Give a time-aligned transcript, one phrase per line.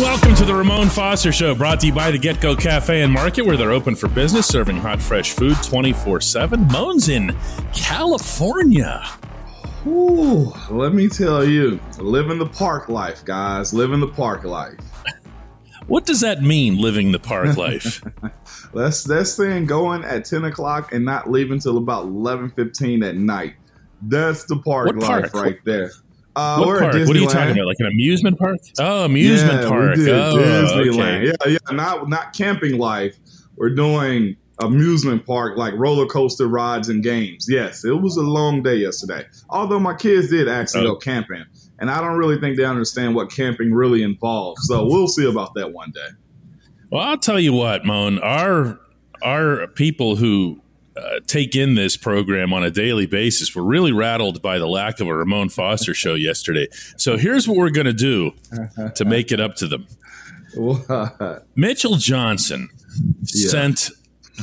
[0.00, 3.12] welcome to the Ramon Foster Show, brought to you by the Get Go Cafe and
[3.12, 6.66] Market, where they're open for business, serving hot, fresh food 24 7.
[6.68, 7.36] Mon's in
[7.74, 9.06] California.
[9.86, 13.74] Ooh, let me tell you, living the park life, guys.
[13.74, 14.78] Living the park life.
[15.86, 18.02] What does that mean, living the park life?
[18.74, 23.16] that's that's saying going at 10 o'clock and not leaving till about 11 15 at
[23.16, 23.54] night.
[24.02, 25.34] That's the park What life park?
[25.34, 25.90] right there.
[26.36, 26.94] Uh, what we're park?
[26.94, 27.66] What are you talking about?
[27.66, 28.58] Like an amusement park?
[28.78, 29.96] Oh, amusement yeah, park.
[29.96, 30.98] We did Oh, Disneyland.
[30.98, 31.24] okay.
[31.46, 31.74] Yeah, yeah.
[31.76, 33.16] Not not camping life.
[33.56, 37.46] We're doing amusement park like roller coaster rides and games.
[37.48, 39.24] Yes, it was a long day yesterday.
[39.48, 40.92] Although my kids did actually Oh.
[40.92, 41.44] go camping,
[41.78, 44.66] and I don't really think they understand what camping really involves.
[44.68, 46.08] So we'll see about that one day.
[46.90, 48.18] Well, I'll tell you what, Mon.
[48.20, 48.78] Our
[49.22, 50.60] our people who
[51.00, 55.00] uh, take in this program on a daily basis were really rattled by the lack
[55.00, 56.66] of a Ramon Foster show yesterday.
[56.96, 58.32] So here's what we're going to do
[58.96, 59.86] to make it up to them.
[60.54, 61.46] What?
[61.54, 62.70] Mitchell Johnson
[63.32, 63.50] Yeah.
[63.50, 63.90] sent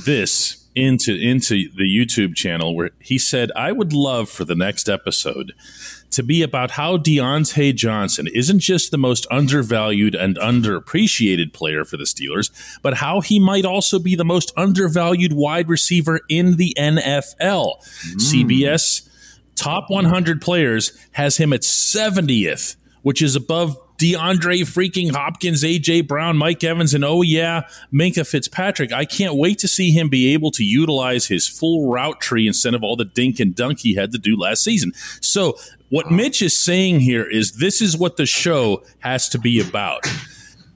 [0.06, 4.88] this into into the YouTube channel where he said, "I would love for the next
[4.88, 5.54] episode
[6.12, 11.98] to be about how Diontae Johnson isn't just the most undervalued and underappreciated player for
[11.98, 16.76] the Steelers, but how he might also be the most undervalued wide receiver in the
[16.78, 18.20] NFL." Hmm.
[18.20, 19.02] CBS
[19.56, 26.38] top 100 players has him at 70th, which is above DeAndre freaking Hopkins, AJ Brown,
[26.38, 28.94] Mike Evans, and oh yeah, Minkah Fitzpatrick.
[28.94, 32.74] I can't wait to see him be able to utilize his full route tree instead
[32.76, 34.94] of all the dink and dunk he had to do last season.
[35.22, 35.58] So
[35.90, 40.06] what Mitch is saying here is this is what the show has to be about.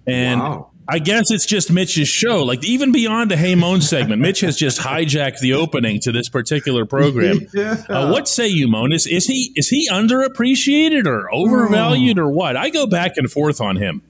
[0.07, 0.70] And Wow.
[0.93, 2.43] I guess it's just Mitch's show.
[2.43, 6.27] Like even beyond the Hey Mon segment, Mitch has just hijacked the opening to this
[6.27, 7.39] particular program.
[7.53, 7.83] Yeah.
[7.89, 8.91] Uh, what say you, Mon?
[8.91, 12.55] Is, is he is he underappreciated or overvalued or what?
[12.57, 14.01] I go back and forth on him.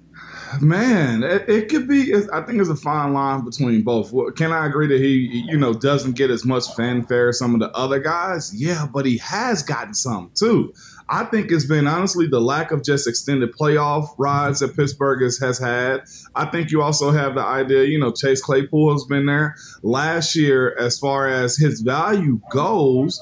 [0.59, 2.11] Man, it, it could be.
[2.11, 4.11] it's- I think it's a fine line between both.
[4.35, 7.61] Can I agree that he, you know, doesn't get as much fanfare as some of
[7.61, 8.51] the other guys?
[8.53, 10.73] Yeah, but he has gotten some too.
[11.11, 15.37] I think it's been honestly the lack of just extended playoff rides that Pittsburgh has,
[15.39, 16.03] has had.
[16.35, 20.37] I think you also have the idea, you know, Chase Claypool has been there last
[20.37, 20.73] year.
[20.79, 23.19] As far as his value goes,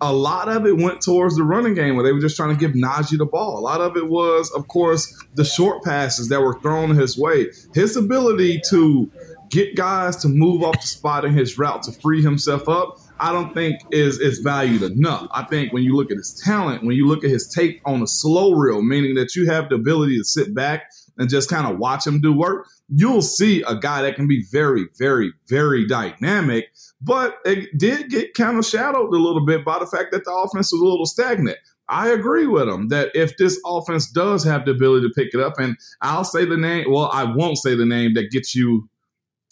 [0.00, 2.60] a lot of it went towards the running game where they were just trying to
[2.60, 3.58] give Najee the ball.
[3.58, 7.50] A lot of it was, of course, the short passes that were thrown his way.
[7.74, 9.10] His ability to
[9.50, 13.32] get guys to move off the spot in his route to free himself up, I
[13.32, 15.28] don't think is is valued enough.
[15.32, 18.02] I think when you look at his talent, when you look at his tape on
[18.02, 20.84] a slow reel, meaning that you have the ability to sit back
[21.18, 24.44] and just kind of watch him do work, you'll see a guy that can be
[24.52, 26.66] very, very, very dynamic.
[27.00, 30.32] But it did get kind of shadowed a little bit by the fact that the
[30.32, 31.58] offense was a little stagnant.
[31.88, 35.40] I agree with him that if this offense does have the ability to pick it
[35.40, 38.88] up, and I'll say the name, well, I won't say the name that gets you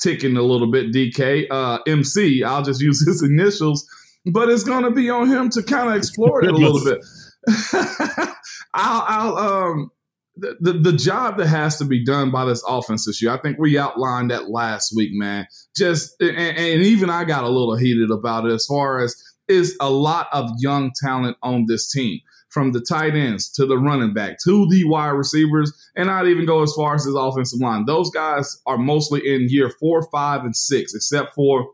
[0.01, 3.87] ticking a little bit, DK, uh, MC, I'll just use his initials,
[4.33, 6.99] but it's going to be on him to kind of explore it a little bit.
[8.75, 9.91] I'll, I'll, um,
[10.37, 13.39] the, the, the job that has to be done by this offense this year, I
[13.39, 15.47] think we outlined that last week, man.
[15.77, 19.15] Just and, and even I got a little heated about it as far as
[19.47, 22.19] is a lot of young talent on this team,
[22.55, 26.47] from the tight ends to the running back to the wide receivers, and I'd even
[26.47, 27.85] go as far as his offensive line.
[27.85, 31.69] Those guys are mostly in year four, five, and six, except for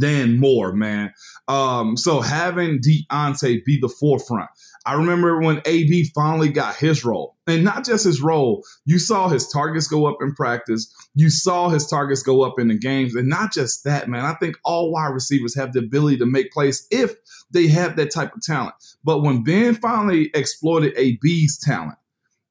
[0.00, 1.12] Dan Moore, man.
[1.48, 4.48] Um, so having Diontae be the forefront.
[4.84, 8.64] I remember when AB finally got his role, and not just his role.
[8.84, 10.92] You saw his targets go up in practice.
[11.14, 14.24] You saw his targets go up in the games, and not just that, man.
[14.24, 17.14] I think all wide receivers have the ability to make plays if
[17.52, 18.74] they have that type of talent.
[19.04, 21.98] But when Ben finally exploited AB's talent,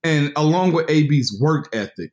[0.04, 2.12] and along with AB's work ethic,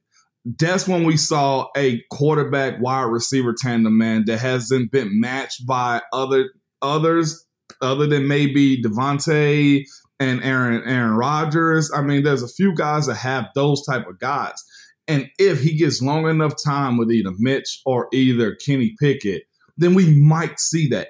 [0.58, 6.00] that's when we saw a quarterback wide receiver tandem, man, that hasn't been matched by
[6.12, 6.50] other
[6.82, 7.44] others
[7.82, 9.84] other than maybe Davante
[10.20, 11.90] and Aaron Aaron Rodgers.
[11.94, 14.62] I mean, there's a few guys that have those type of guys.
[15.06, 19.44] And if he gets long enough time with either Mitch or either Kenny Pickett,
[19.76, 21.08] then we might see that.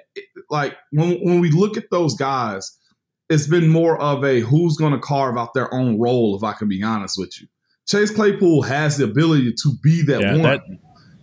[0.49, 2.77] Like when when we look at those guys,
[3.29, 6.35] it's been more of a who's going to carve out their own role.
[6.37, 7.47] If I can be honest with you,
[7.87, 10.61] Chase Claypool has the ability to be that Yeah, one, that-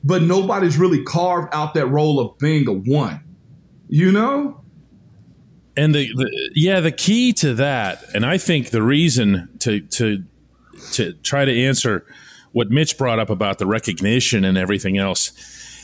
[0.04, 3.20] but nobody's really carved out that role of being a one.
[3.88, 4.60] You know?
[5.76, 10.24] And the, the yeah, the key to that, and I think the reason to to
[10.92, 12.06] to try to answer
[12.52, 15.32] what Mitch brought up about the recognition and everything else.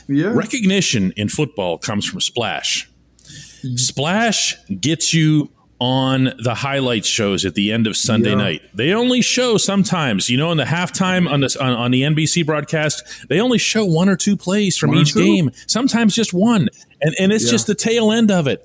[0.08, 0.32] Yeah.
[0.34, 2.90] Recognition in football comes from splash.
[3.18, 3.76] Mm-hmm.
[3.76, 5.50] Splash gets you
[5.82, 8.36] on the highlight shows at the end of Sunday yeah.
[8.36, 8.62] night.
[8.72, 12.46] They only show sometimes, you know, in the halftime on the on, on the NBC
[12.46, 15.50] broadcast, they only show one or two plays from one each game.
[15.66, 16.68] Sometimes just one,
[17.00, 17.50] and and it's yeah.
[17.50, 18.62] just the tail end of it.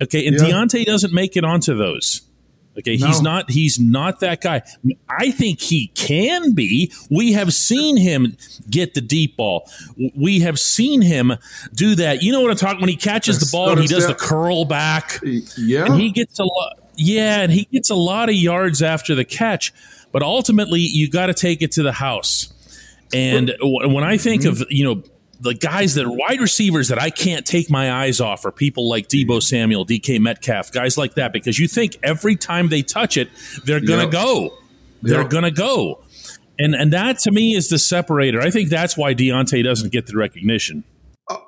[0.00, 0.50] Okay, and yeah.
[0.50, 2.22] Diontae doesn't make it onto those.
[2.78, 3.06] Okay, no.
[3.06, 4.62] he's not he's not that guy.
[5.08, 6.90] I think he can be.
[7.10, 8.36] We have seen him
[8.70, 9.68] get the deep ball.
[10.16, 11.34] We have seen him
[11.74, 12.22] do that.
[12.22, 14.64] You know what I'm talking when he catches the ball and he does the curl
[14.64, 15.20] back.
[15.58, 15.84] Yeah.
[15.84, 19.24] And he gets a lot yeah, and he gets a lot of yards after the
[19.24, 19.72] catch,
[20.12, 22.52] but ultimately you got to take it to the house.
[23.14, 24.62] And when I think mm-hmm.
[24.62, 25.02] of, you know,
[25.42, 28.88] the guys that are wide receivers that I can't take my eyes off are people
[28.88, 29.40] like Deebo mm-hmm.
[29.40, 33.28] Samuel, DK Metcalf, guys like that, because you think every time they touch it,
[33.64, 34.12] they're gonna yep.
[34.12, 34.58] go.
[35.02, 35.30] They're yep.
[35.30, 36.02] gonna go.
[36.58, 38.40] And and that to me is the separator.
[38.40, 40.84] I think that's why Diontae doesn't get the recognition.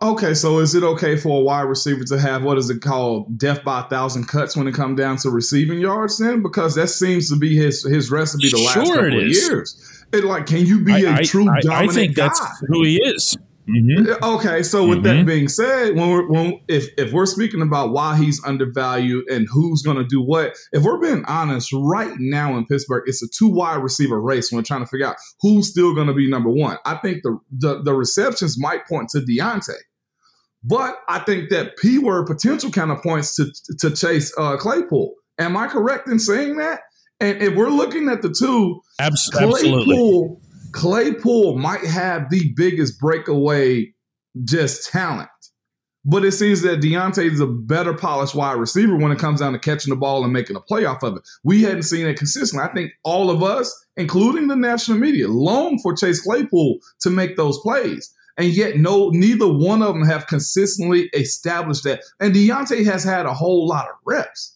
[0.02, 3.38] Okay, so is it okay for a wide receiver to have what is it called,
[3.38, 6.18] death by a thousand cuts when it comes down to receiving yards?
[6.18, 10.04] Then because that seems to be his his recipe the last sure couple of years.
[10.12, 12.28] It like, can you be I, a true I, dominant I think guy?
[12.28, 13.36] that's who he is.
[13.68, 14.22] Mm-hmm.
[14.22, 15.18] Okay, so with mm-hmm.
[15.18, 19.46] that being said, when we're when if if we're speaking about why he's undervalued and
[19.50, 23.26] who's going to do what, if we're being honest, right now in Pittsburgh, it's a
[23.28, 24.52] two wide receiver race.
[24.52, 27.22] When we're trying to figure out who's still going to be number one, I think
[27.22, 29.70] the, the the receptions might point to Diontae,
[30.62, 33.46] but I think that P word potential kind of points to
[33.78, 35.14] to Chase uh, Claypool.
[35.38, 36.80] Am I correct in saying that?
[37.18, 39.84] And if we're looking at the two, Absolutely.
[39.84, 40.42] Claypool
[40.74, 43.94] Claypool might have the biggest breakaway
[44.44, 45.28] just talent.
[46.04, 49.54] But it seems that Diontae is a better polished wide receiver when it comes down
[49.54, 51.22] to catching the ball and making a play off of it.
[51.44, 52.68] We hadn't seen it consistently.
[52.68, 57.36] I think all of us, including the national media, long for Chase Claypool to make
[57.36, 58.12] those plays.
[58.36, 62.02] And yet, no, neither one of them have consistently established that.
[62.20, 64.53] And Diontae has had a whole lot of reps.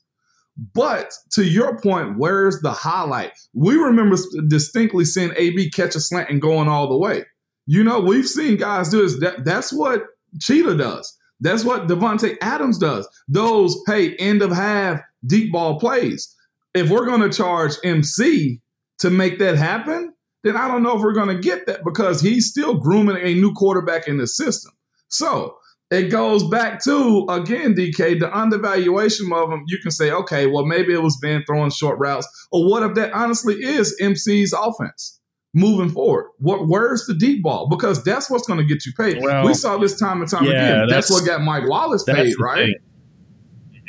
[0.75, 3.33] But to your point, where's the highlight?
[3.55, 4.17] We remember
[4.49, 7.25] distinctly seeing AB catch a slant and going all the way.
[7.67, 9.21] You know, we've seen guys do this.
[9.21, 10.03] That, that's what
[10.41, 11.17] Cheetah does.
[11.41, 13.09] That's what Davante Adams does.
[13.29, 16.35] Those, hey, end of half deep ball plays.
[16.75, 18.61] If we're going to charge MC
[18.99, 20.13] to make that happen,
[20.43, 23.35] then I don't know if we're going to get that because he's still grooming a
[23.35, 24.73] new quarterback in the system.
[25.09, 25.58] So
[25.91, 29.65] it goes back to again, DK, the undervaluation of him.
[29.67, 32.95] You can say, okay, well, maybe it was Ben throwing short routes, or what if
[32.95, 35.19] that honestly is MC's offense
[35.55, 36.31] moving forward?
[36.39, 37.69] What where's the deep ball?
[37.69, 39.23] Because that's what's going to get you paid.
[39.23, 40.89] Well, we saw this time and time yeah, again.
[40.89, 42.75] That's, that's, what got Mike Wallace paid, right?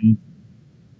[0.01, 0.17] Thing.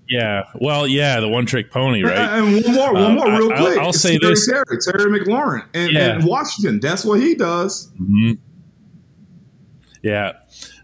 [0.09, 2.17] Yeah, well, yeah, the one trick pony, right?
[2.17, 3.77] And one more, one more, uh, real I, quick.
[3.77, 6.15] I'll, I'll say Terry this: Terry, Terry McLaurin in, yeah.
[6.15, 6.79] in Washington.
[6.79, 7.91] That's what he does.
[7.91, 8.31] Mm-hmm.
[10.01, 10.33] Yeah,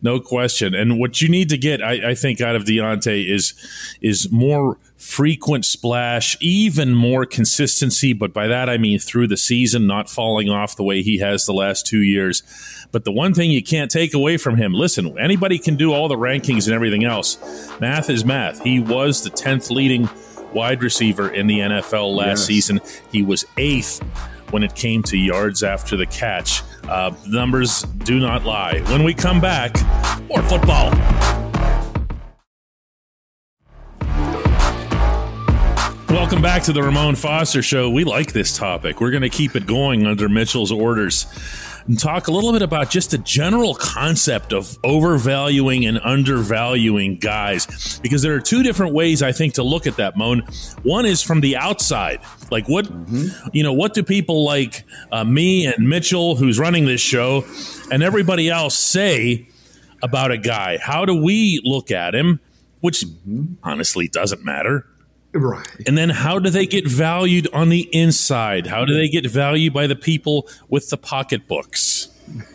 [0.02, 0.76] no question.
[0.76, 3.54] And what you need to get, I, I, think, out of Diontae is
[4.02, 8.12] is more frequent splash, even more consistency.
[8.12, 11.46] But by that I mean through the season, not falling off the way he has
[11.46, 12.44] the last two years.
[12.92, 16.08] But the one thing you can't take away from him, listen, anybody can do all
[16.08, 17.38] the rankings and everything else.
[17.80, 18.62] Math is math.
[18.64, 20.10] He was the tenth leading
[20.56, 22.46] wide receiver in the NFL last yes.
[22.46, 22.82] season.
[23.12, 24.02] He was eighth
[24.52, 26.64] when it came to yards after the catch.
[26.86, 28.80] Uh, numbers do not lie.
[28.88, 29.76] When we come back,
[30.30, 30.92] more football.
[36.10, 37.90] Welcome back to the Ramon Foster Show.
[37.90, 39.02] We like this topic.
[39.02, 41.26] We're going to keep it going under Mitchell's orders
[41.88, 48.00] and talk a little bit about just the general concept of overvaluing and undervaluing guys.
[48.00, 50.40] Because there are two different ways, I think, to look at that, Mon.
[50.84, 52.22] One is from the outside.
[52.52, 53.50] Like, what, mm-hmm.
[53.54, 57.46] you know, what do people like uh, me and Mitchell, who's running this show,
[57.92, 59.48] and everybody else say
[60.02, 60.78] about a guy?
[60.78, 62.40] How do we look at him?
[62.82, 63.56] Which mm-hmm.
[63.64, 64.88] honestly doesn't matter.
[65.36, 65.68] Right.
[65.86, 68.68] And then how do they get valued on the inside?
[68.68, 72.08] How do they get valued by the people with the pocketbooks?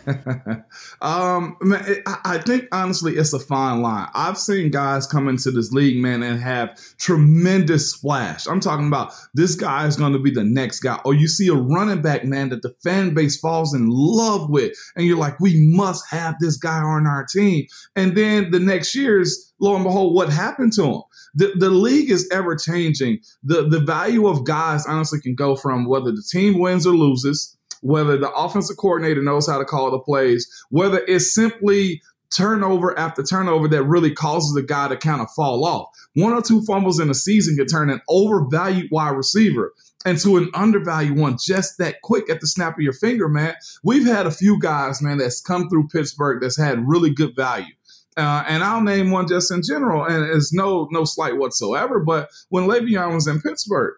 [1.01, 4.09] um, man, I think honestly, it's a fine line.
[4.13, 8.47] I've seen guys come into this league, man, and have tremendous splash.
[8.47, 10.99] I'm talking about this guy is going to be the next guy.
[11.05, 14.75] Or you see a running back, man, that the fan base falls in love with,
[14.95, 17.65] and you're like, we must have this guy on our team.
[17.95, 21.01] And then the next year's, lo and behold, what happened to him?
[21.33, 23.19] The, the league is ever changing.
[23.43, 27.57] The the value of guys honestly can go from whether the team wins or loses,
[27.81, 33.23] whether the offensive coordinator knows how to call the plays, whether it's simply turnover after
[33.23, 35.89] turnover that really causes the guy to kind of fall off.
[36.15, 39.73] One or two fumbles in a season can turn an overvalued wide receiver
[40.05, 43.55] into an undervalued one just that quick at the snap of your finger, man.
[43.83, 47.73] We've had a few guys, man, that's come through Pittsburgh that's had really good value.
[48.17, 51.99] Uh, and I'll name one just in general, and it's no no slight whatsoever.
[51.99, 53.93] But when Le'Veon was in Pittsburgh,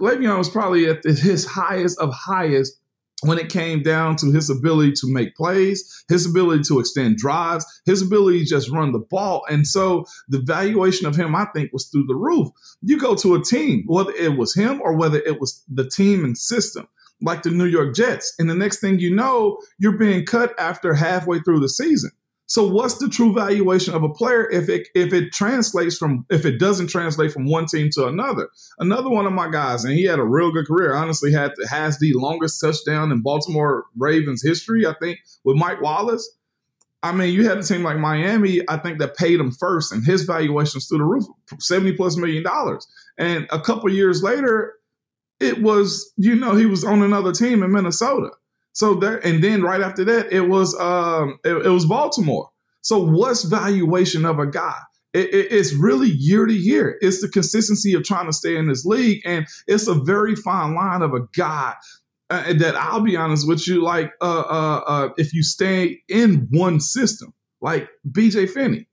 [0.00, 2.78] Le'Veon was probably at his highest of highest
[3.22, 7.64] when it came down to his ability to make plays, his ability to extend drives,
[7.86, 9.44] his ability to just run the ball.
[9.48, 12.48] And so the valuation of him, I think, was through the roof.
[12.82, 16.24] You go to a team, whether it was him or whether it was the team
[16.24, 16.88] and system,
[17.22, 18.34] like the New York Jets.
[18.38, 22.10] And the next thing you know, you're being cut after halfway through the season.
[22.46, 26.44] So what's the true valuation of a player if it if it translates from if
[26.44, 28.48] it doesn't translate from one team to another?
[28.78, 30.94] Another one of my guys, and he had a real good career.
[30.94, 36.36] Honestly, had has the longest touchdown in Baltimore Ravens history, I think, with Mike Wallace.
[37.02, 40.04] I mean, you had a team like Miami, I think, that paid him first, and
[40.04, 41.24] his valuation's through the roof,
[41.58, 42.86] seventy plus million dollars.
[43.18, 44.74] And a couple years later,
[45.40, 48.30] it was you know he was on another team in Minnesota.
[48.76, 52.50] So there, and then right after that, it was um, it, it was Baltimore.
[52.82, 54.76] So what's valuation of a guy?
[55.14, 56.98] It, it, it's really year to year.
[57.00, 60.74] It's the consistency of trying to stay in this league, and it's a very fine
[60.74, 61.72] line of a guy
[62.28, 63.82] uh, that I'll be honest with you.
[63.82, 68.88] Like, uh, uh, uh if you stay in one system, like BJ Finney,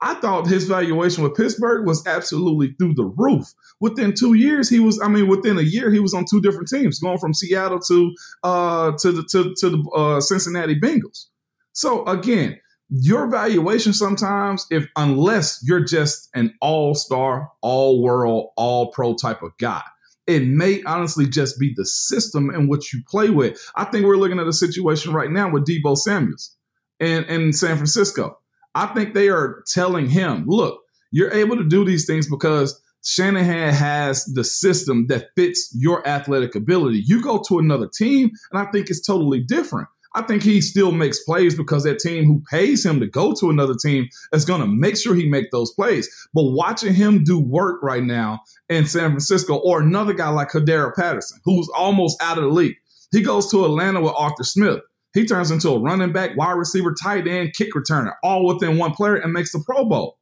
[0.00, 3.46] I thought his valuation with Pittsburgh was absolutely through the roof.
[3.80, 6.68] Within two years, he was, I mean, within a year, he was on two different
[6.68, 8.14] teams, going from Seattle to
[8.44, 11.26] uh, to the to, to the uh, Cincinnati Bengals.
[11.72, 19.50] So again, your valuation sometimes, if unless you're just an all-star, all-world, all-pro type of
[19.58, 19.82] guy,
[20.26, 23.60] it may honestly just be the system in which you play with.
[23.74, 26.56] I think we're looking at a situation right now with Deebo Samuels
[26.98, 28.38] in, in San Francisco.
[28.74, 33.72] I think they are telling him, look, you're able to do these things because Shanahan
[33.72, 37.02] has the system that fits your athletic ability.
[37.06, 39.88] You go to another team, and I think it's totally different.
[40.14, 43.50] I think he still makes plays because that team who pays him to go to
[43.50, 46.08] another team is going to make sure he make those plays.
[46.34, 50.94] But watching him do work right now in San Francisco, or another guy like Cordarrelle
[50.94, 52.76] Patterson, who's almost out of the league,
[53.12, 54.80] he goes to Atlanta with Arthur Smith.
[55.14, 58.92] He turns into a running back, wide receiver, tight end, kick returner, all within one
[58.92, 60.18] player and makes the Pro Bowl.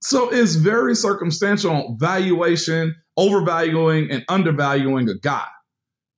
[0.00, 5.46] So it's very circumstantial valuation, overvaluing and undervaluing a guy.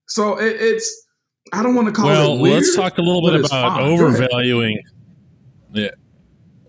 [0.07, 1.07] So it, it's
[1.53, 3.83] I don't want to call well, it Well, let's talk a little bit about fine.
[3.85, 4.83] overvaluing.
[5.73, 5.89] Yeah,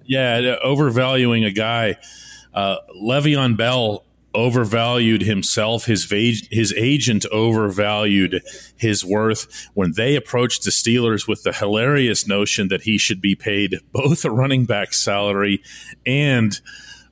[0.06, 1.98] yeah, overvaluing a guy.
[2.54, 5.86] Uh, Le'Veon Bell overvalued himself.
[5.86, 8.42] His his agent overvalued
[8.78, 13.36] his worth when they approached the Steelers with the hilarious notion that he should be
[13.36, 15.62] paid both a running back salary
[16.06, 16.60] and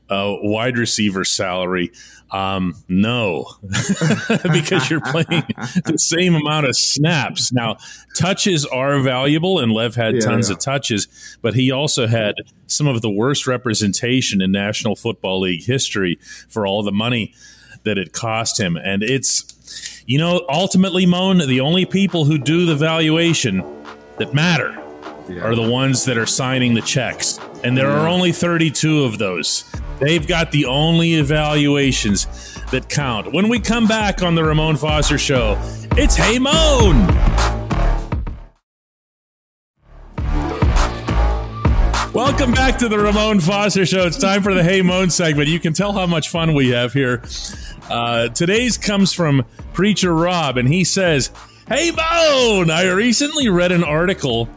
[0.09, 1.91] a wide receiver salary.
[2.31, 3.47] Um, no,
[4.53, 5.43] because you're playing
[5.85, 7.51] the same amount of snaps.
[7.51, 7.77] Now,
[8.15, 10.55] touches are valuable, and Lev had yeah, tons yeah.
[10.55, 12.35] of touches, but he also had
[12.67, 17.33] some of the worst representation in National Football League history for all the money
[17.83, 18.77] that it cost him.
[18.77, 23.63] And it's, you know, ultimately, Mon, the only people who do the valuation
[24.17, 24.71] that matter
[25.29, 25.41] yeah.
[25.41, 27.39] are the ones that are signing the checks.
[27.63, 29.63] And there are only 32 of those.
[29.99, 32.25] They've got the only evaluations
[32.71, 33.33] that count.
[33.33, 35.57] When we come back on the Ramon Foster Show,
[35.97, 37.07] it's Hey Mon!
[42.13, 44.05] Welcome back to the Ramon Foster Show.
[44.05, 45.49] It's time for the Hey Mon segment.
[45.49, 47.21] You can tell how much fun we have here.
[47.89, 51.29] Uh, today's comes from Preacher Rob, and he says,
[51.67, 52.71] Hey Mon!
[52.71, 54.49] I recently read an article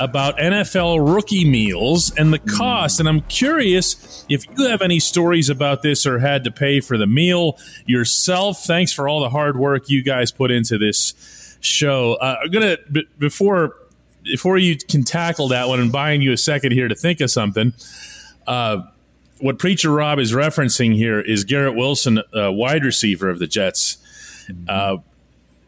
[0.00, 2.98] about NFL rookie meals and the cost.
[2.98, 6.96] And I'm curious if you have any stories about this or had to pay for
[6.96, 8.64] the meal yourself.
[8.64, 12.14] Thanks for all the hard work you guys put into this show.
[12.14, 13.76] Uh, I'm gonna b- before
[14.22, 17.30] before you can tackle that one and buying you a second here to think of
[17.30, 17.74] something.
[18.46, 18.82] Uh,
[19.38, 23.96] what Preacher Rob is referencing here is Garrett Wilson, uh, wide receiver of the Jets,
[24.68, 24.96] uh,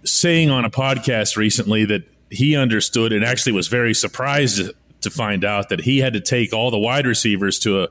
[0.04, 4.70] saying on a podcast recently that he understood and actually was very surprised
[5.02, 7.88] to find out that he had to take all the wide receivers to a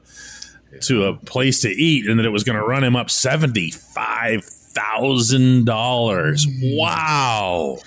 [0.81, 3.71] to a place to eat and that it was going to run him up seventy
[3.71, 6.48] five thousand dollars.
[6.62, 7.77] Wow.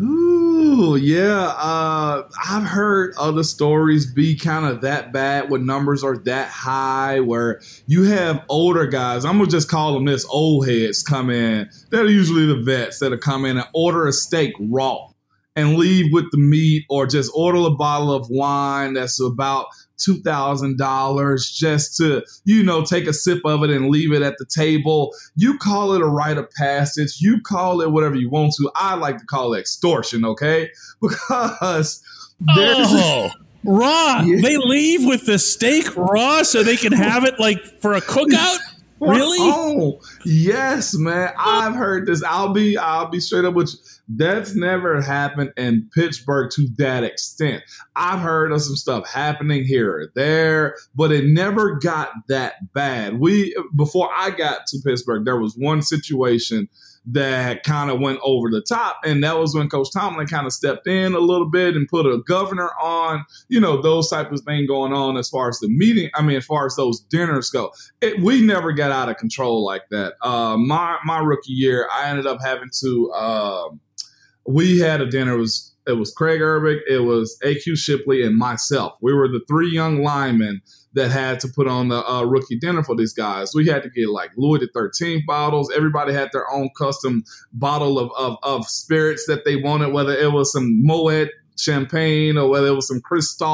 [0.00, 1.54] Ooh, yeah.
[1.56, 7.20] Uh, I've heard other stories be kind of that bad when numbers are that high,
[7.20, 9.24] where you have older guys.
[9.24, 11.70] I'm gonna just call them this: old heads come in.
[11.90, 15.13] They're usually the vets that'll come in and order a steak raw
[15.56, 19.66] and leave with the meat or just order a bottle of wine that's about
[19.98, 24.46] $2,000 just to, you know, take a sip of it and leave it at the
[24.46, 25.14] table.
[25.36, 27.18] You call it a rite of passage.
[27.20, 28.70] You call it whatever you want to.
[28.74, 30.70] I like to call it extortion, okay?
[31.00, 32.02] Because
[32.40, 32.88] there's.
[32.90, 33.30] Oh.
[33.64, 34.22] raw.
[34.22, 34.40] Yeah.
[34.42, 38.58] They leave with the steak raw so they can have it like for a cookout.
[39.00, 39.38] Really?
[39.40, 41.32] Oh, yes, man.
[41.36, 42.22] I've heard this.
[42.22, 43.78] I'll be I'll be straight up with you.
[44.06, 47.62] That's never happened in Pittsburgh to that extent.
[47.96, 53.18] I've heard of some stuff happening here or there, but it never got that bad.
[53.18, 56.68] We before I got to Pittsburgh, there was one situation
[57.06, 58.98] that kind of went over the top.
[59.04, 62.06] And that was when Coach Tomlin kind of stepped in a little bit and put
[62.06, 65.68] a governor on, you know, those type of thing going on as far as the
[65.68, 66.10] meeting.
[66.14, 69.64] I mean, as far as those dinners go, it, we never got out of control
[69.64, 70.14] like that.
[70.22, 73.10] Uh, my my rookie year, I ended up having to.
[73.12, 73.68] Uh,
[74.46, 75.34] we had a dinner.
[75.34, 78.96] It was it was Kraig Urbik, it was AQ Shipley, and myself.
[79.02, 80.62] We were the three young linemen
[80.94, 83.52] that had to put on the uh, rookie dinner for these guys.
[83.54, 85.70] We had to get like Louis the Thirteenth bottles.
[85.74, 90.32] Everybody had their own custom bottle of, of, of spirits that they wanted, whether it
[90.32, 93.48] was some Moet champagne or whether it was some Cristal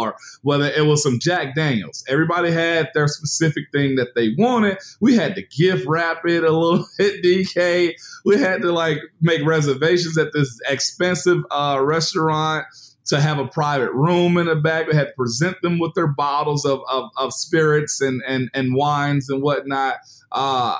[0.00, 2.04] or whether it was some Jack Daniels.
[2.08, 4.78] Everybody had their specific thing that they wanted.
[5.00, 7.92] We had to gift wrap it a little bit, DK.
[8.24, 12.66] We had to like make reservations at this expensive uh, restaurant
[13.06, 14.90] to have a private room in the back.
[14.90, 18.74] They had to present them with their bottles of, of, of spirits and, and, and
[18.74, 19.96] wines and whatnot.
[20.32, 20.76] Uh,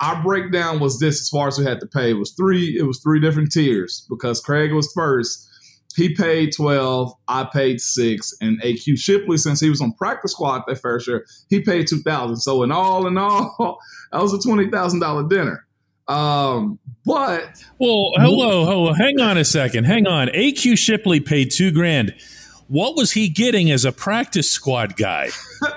[0.00, 2.10] our breakdown was this as far as we had to pay.
[2.10, 5.48] It was three, it was three different tiers because Kraig was first.
[5.96, 10.62] He paid 12, I paid six, and AQ Shipley, since he was on practice squad
[10.68, 13.78] that first year, he paid 2000 So in all in all,
[14.12, 15.66] that was a $20,000 dinner.
[16.08, 20.28] Um, but well, hello, hello, hang on a second, hang on.
[20.28, 22.14] AQ Shipley paid two grand.
[22.68, 25.30] What was he getting as a practice squad guy?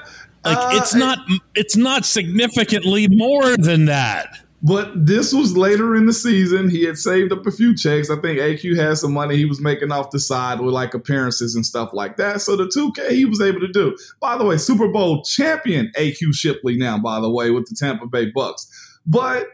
[0.45, 1.19] Like uh, it's not
[1.55, 4.39] it's not significantly more than that.
[4.65, 6.69] But this was later in the season.
[6.69, 8.09] He had saved up a few checks.
[8.09, 11.53] I think AQ had some money he was making off the side with like appearances
[11.53, 12.41] and stuff like that.
[12.41, 13.97] So the 2K he was able to do.
[14.21, 18.07] By the way, Super Bowl champion AQ Shipley now, by the way, with the Tampa
[18.07, 18.67] Bay Bucks.
[19.05, 19.47] But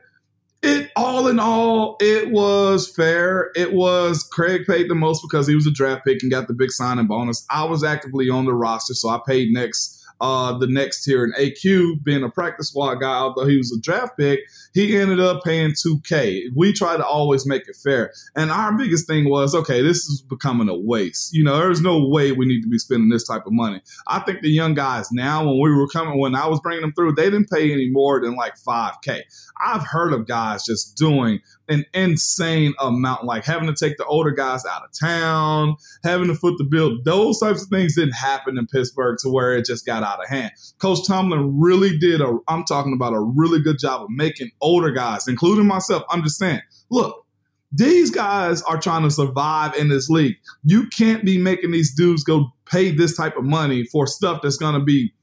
[0.61, 3.51] it all in all, it was fair.
[3.55, 6.53] It was Kraig paid the most because he was a draft pick and got the
[6.53, 7.45] big signing bonus.
[7.49, 11.23] I was actively on the roster, so I paid next uh, the next tier.
[11.23, 14.41] And AQ, being a practice squad guy, although he was a draft pick,
[14.73, 16.43] he ended up paying 2K.
[16.55, 18.12] We try to always make it fair.
[18.36, 21.34] And our biggest thing was, okay, this is becoming a waste.
[21.34, 23.82] You know, there's no way we need to be spending this type of money.
[24.08, 26.93] I think the young guys now, when we were coming, when I was bringing them
[26.93, 29.21] through, they didn't pay any more than like 5K.
[29.62, 34.32] I've heard of guys just doing an insane amount, like having to take the older
[34.32, 36.97] guys out of town, having to foot the bill.
[37.03, 40.29] Those types of things didn't happen in Pittsburgh to where it just got out of
[40.29, 40.51] hand.
[40.79, 44.91] Coach Tomlin really did a, I'm talking about a really good job of making older
[44.91, 46.62] guys, including myself, understand.
[46.91, 47.25] Look,
[47.71, 50.36] these guys are trying to survive in this league.
[50.63, 54.58] You can't be making these dudes go pay this type of money for stuff that's
[54.58, 55.13] going to be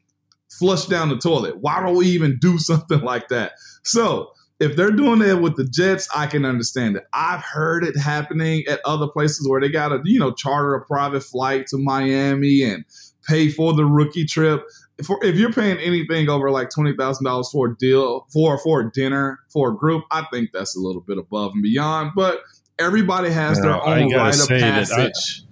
[0.59, 1.59] flushed down the toilet.
[1.61, 3.53] Why don't we even do something like that?
[3.85, 7.05] So if they're doing it with the Jets, I can understand it.
[7.13, 10.85] I've heard it happening at other places where they got to, you know, charter a
[10.85, 12.85] private flight to Miami and
[13.29, 14.65] pay for the rookie trip.
[15.05, 18.81] For, if you're paying anything over like twenty thousand dollars for a deal for for
[18.81, 22.13] a dinner for a group, I think that's a little bit above and beyond.
[22.17, 22.41] But
[22.79, 25.45] everybody has their own rite of passage.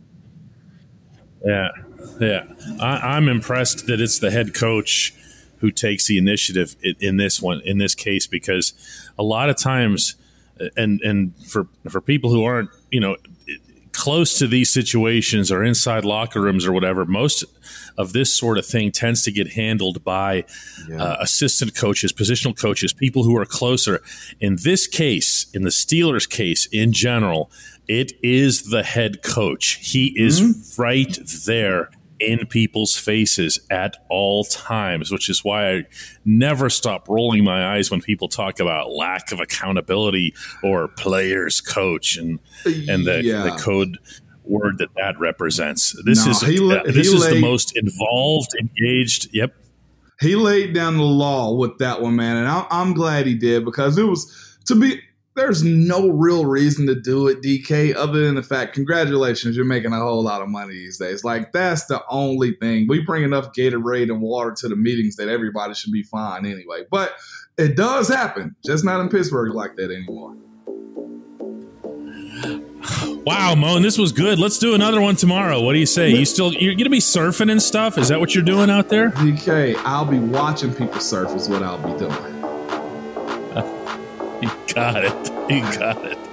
[1.44, 1.68] I, yeah,
[2.20, 2.44] yeah.
[2.80, 5.14] I, I'm impressed that it's the head coach
[5.58, 8.72] who takes the initiative in this one in this case because
[9.18, 10.14] a lot of times
[10.76, 13.16] and and for for people who aren't you know
[14.04, 17.42] close to these situations or inside locker rooms or whatever most
[17.96, 20.44] of this sort of thing tends to get handled by
[20.86, 21.02] yeah.
[21.02, 24.02] uh, assistant coaches positional coaches people who are closer
[24.40, 27.50] in this case in the steelers case in general
[27.88, 30.82] it is the head coach he is mm-hmm.
[30.82, 31.88] right there
[32.26, 35.82] in people's faces at all times, which is why I
[36.24, 42.16] never stop rolling my eyes when people talk about lack of accountability or players coach
[42.16, 43.42] and and the, yeah.
[43.42, 43.98] the code
[44.44, 45.94] word that that represents.
[46.04, 49.28] This no, is he, uh, this is laid, the most involved, engaged.
[49.32, 49.54] Yep.
[50.20, 53.64] He laid down the law with that one, man, and I, I'm glad he did
[53.64, 55.00] because it was to be
[55.34, 59.92] there's no real reason to do it, DK, other than the fact, congratulations, you're making
[59.92, 61.24] a whole lot of money these days.
[61.24, 62.86] Like, that's the only thing.
[62.88, 66.84] We bring enough Gatorade and water to the meetings that everybody should be fine anyway.
[66.90, 67.14] But
[67.58, 70.36] it does happen, just not in Pittsburgh like that anymore.
[73.24, 74.38] Wow, Mon, this was good.
[74.38, 75.60] Let's do another one tomorrow.
[75.62, 76.10] What do you say?
[76.10, 77.96] You still you're gonna be surfing and stuff?
[77.96, 79.10] Is that what you're doing out there?
[79.12, 82.33] DK, I'll be watching people surf is what I'll be doing
[84.74, 85.30] got it.
[85.50, 86.23] You got it.